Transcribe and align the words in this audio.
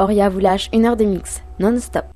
Euphoria 0.00 0.30
vous 0.30 0.38
lâche 0.38 0.70
une 0.72 0.86
heure 0.86 0.96
de 0.96 1.04
mix 1.04 1.42
non-stop. 1.58 2.06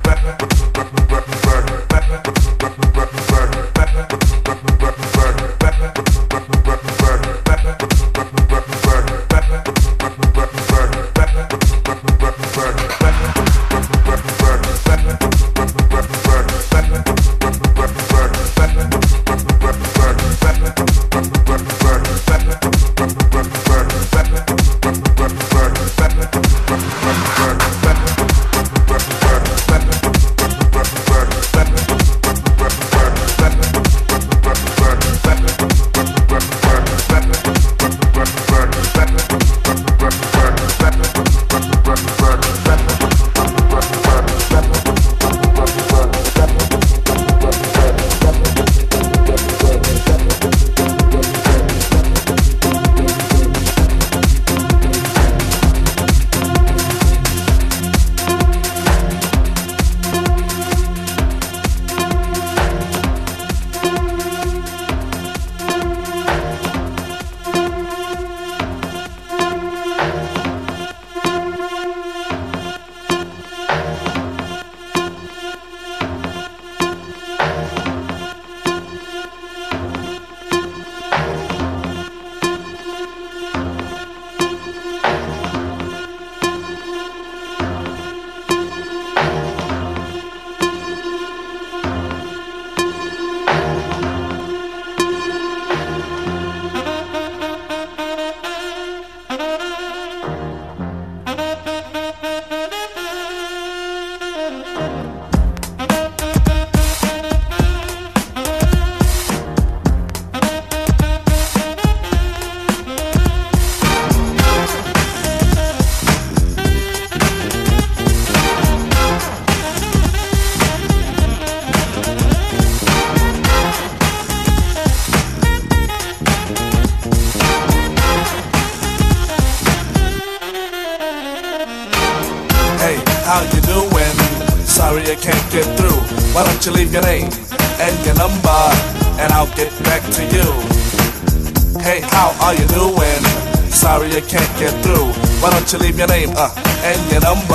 You 145.73 145.79
leave 145.79 145.97
your 145.99 146.09
name 146.09 146.31
uh, 146.37 146.53
and 146.85 147.11
your 147.11 147.21
number, 147.21 147.55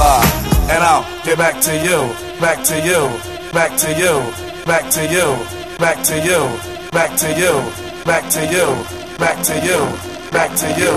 and 0.72 0.84
I'll 0.84 1.04
get 1.24 1.38
back 1.38 1.62
to 1.62 1.76
you, 1.78 2.14
back 2.40 2.64
to 2.66 2.76
you, 2.80 3.06
back 3.52 3.78
to 3.80 3.90
you, 3.94 4.66
back 4.66 4.90
to 4.92 5.04
you, 5.06 5.78
back 5.78 6.04
to 6.06 6.18
you, 6.18 6.92
back 6.92 7.16
to 7.18 7.30
you, 7.38 8.04
back 8.06 8.30
to 8.32 8.46
you, 8.46 8.84
back 9.18 9.44
to 9.44 9.54
you, 9.60 10.32
back 10.32 10.56
to 10.58 10.68
you, 10.80 10.94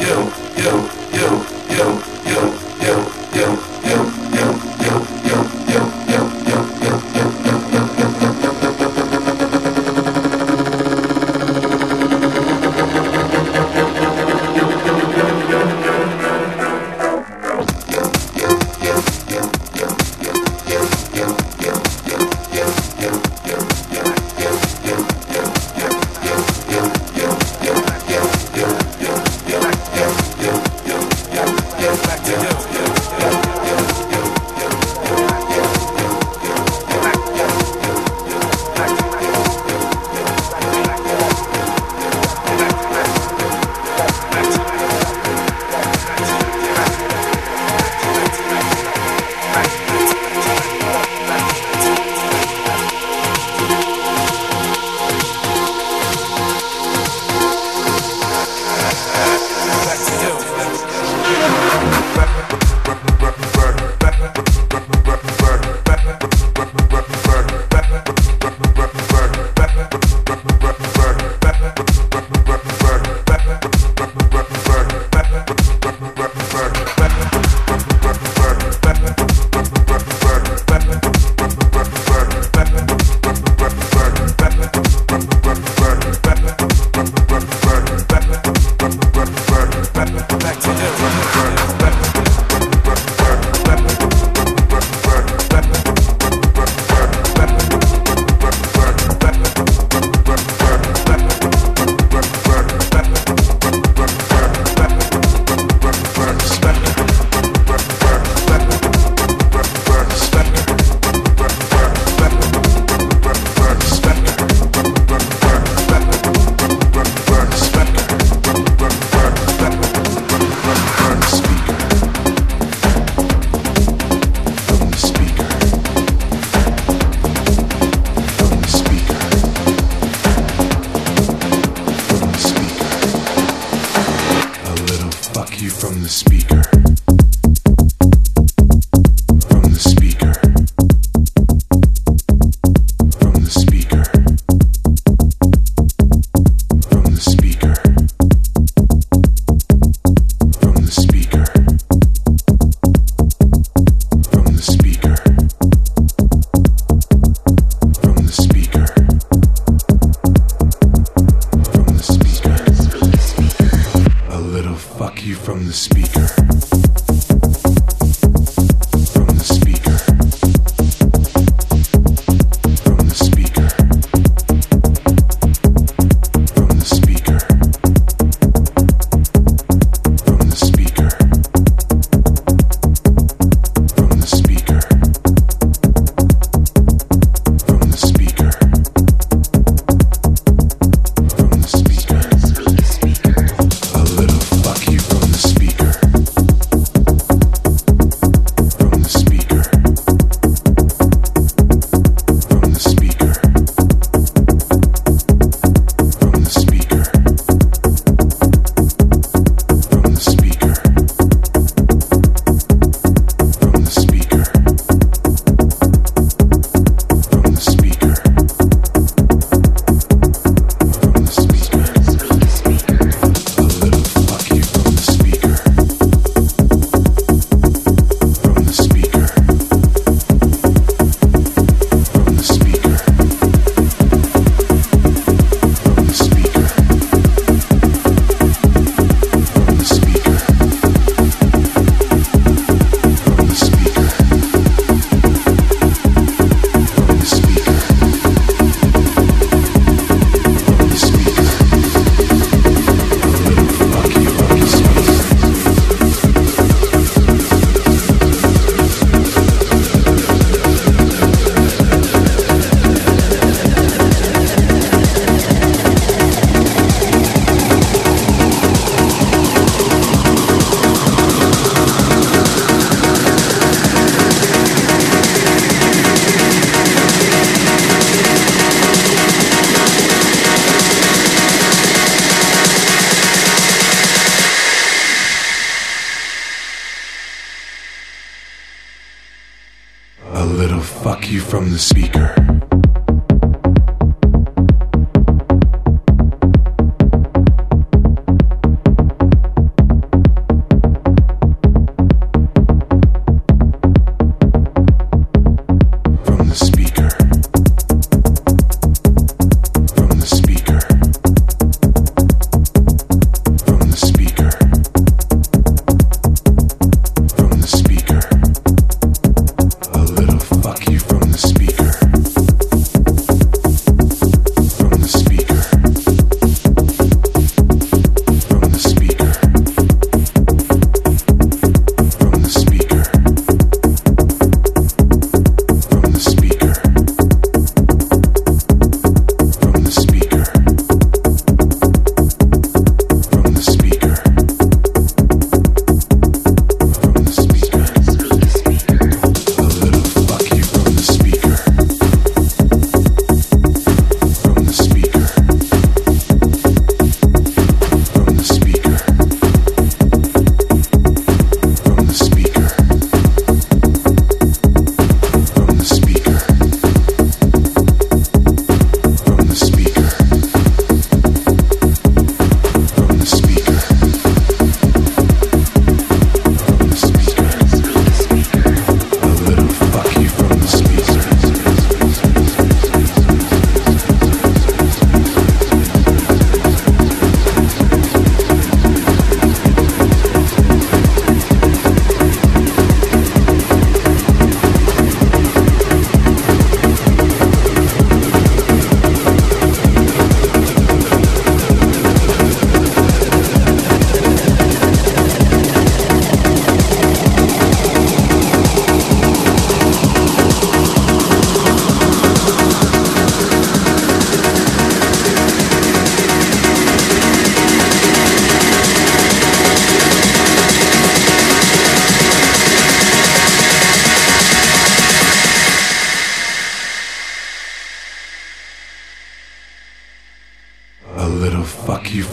you, 0.00 0.32
you, 0.56 0.88
you, 1.12 1.44
you, 1.76 2.13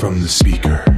from 0.01 0.20
the 0.20 0.27
speaker. 0.27 0.90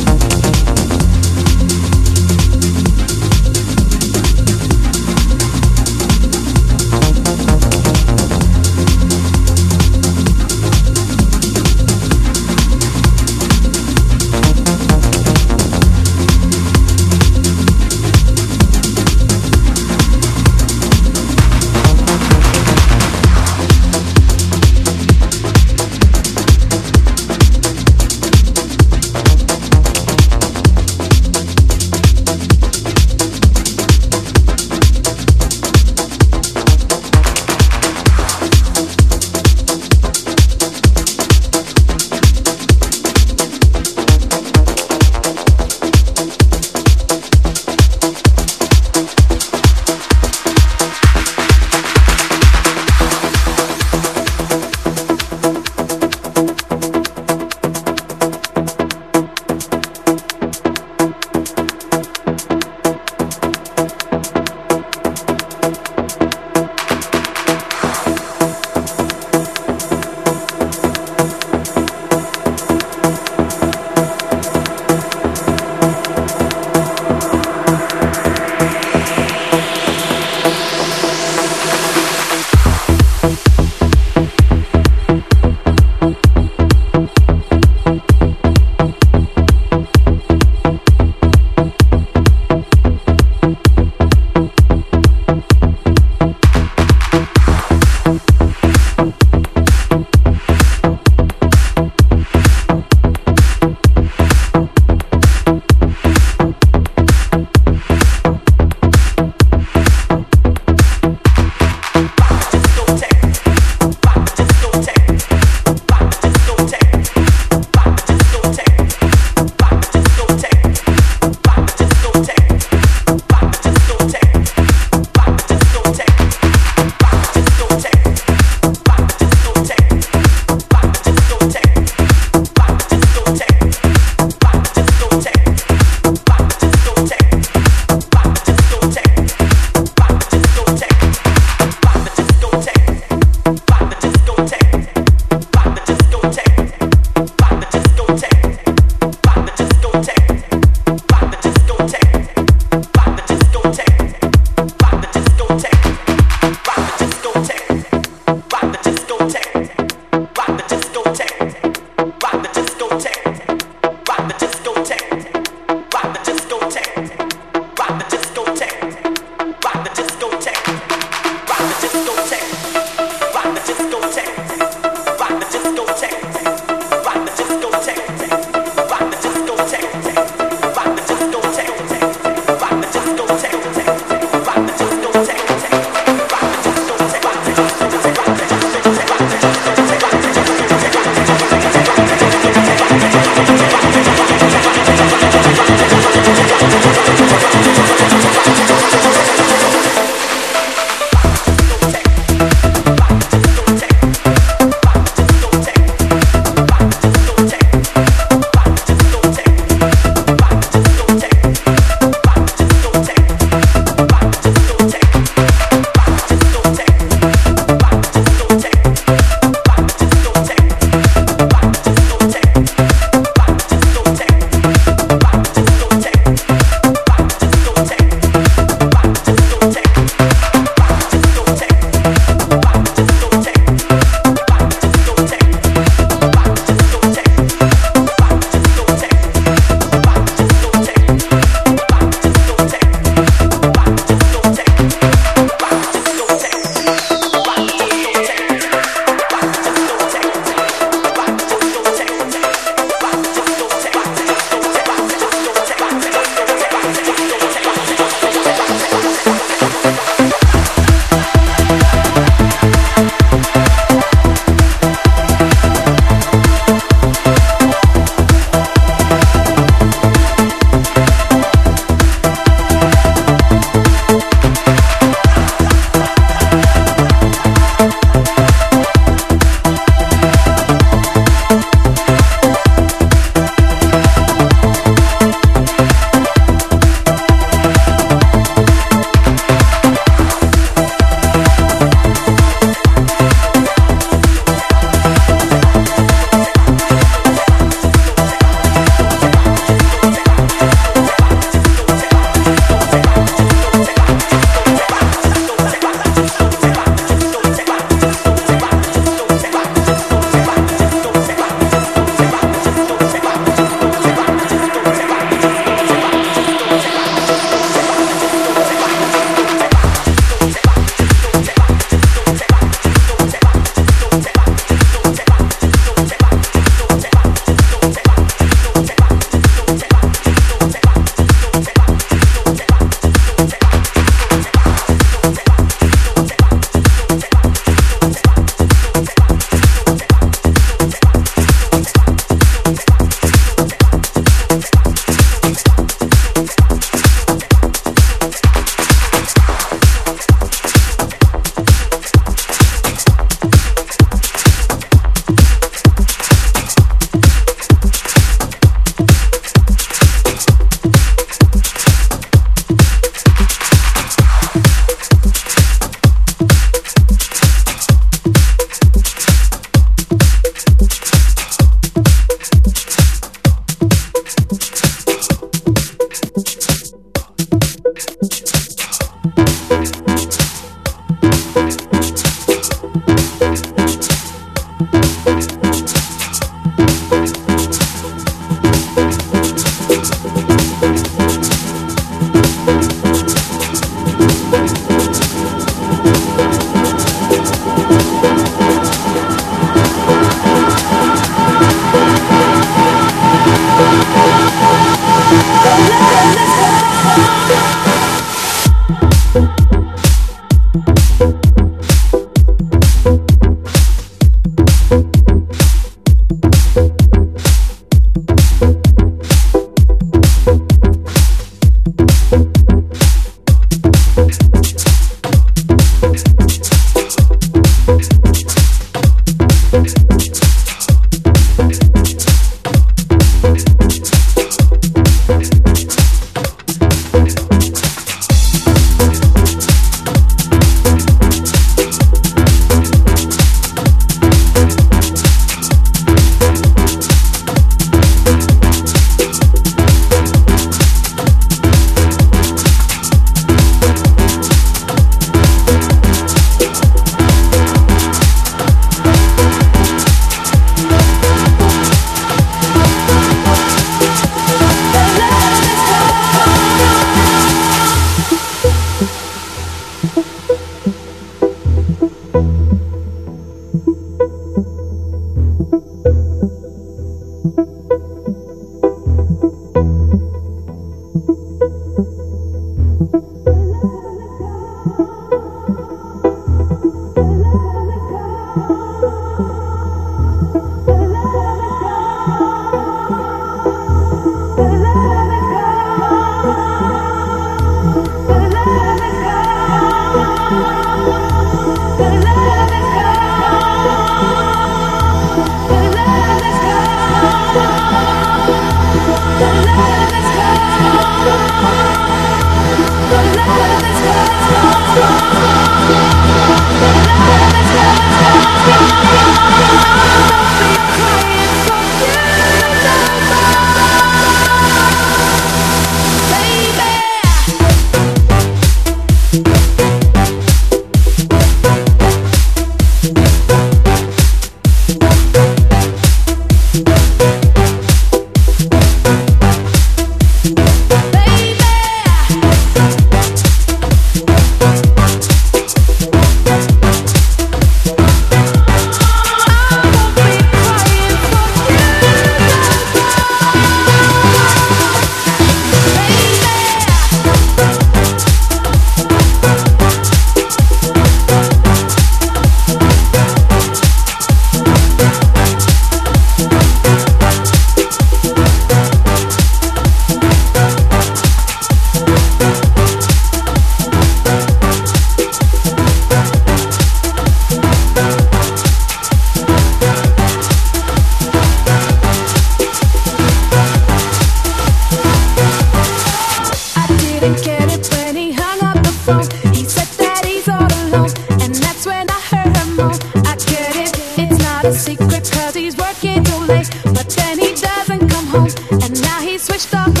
place, 596.51 596.69
but 596.83 597.07
then 597.09 597.39
he 597.39 597.53
doesn't 597.53 598.09
come 598.09 598.27
home, 598.27 598.49
and 598.83 599.01
now 599.01 599.19
he 599.21 599.37
switched 599.37 599.73
off. 599.73 600.00